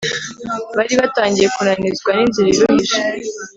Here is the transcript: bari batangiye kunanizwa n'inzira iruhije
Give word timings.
bari 0.77 0.93
batangiye 1.01 1.47
kunanizwa 1.55 2.09
n'inzira 2.13 2.47
iruhije 2.53 2.97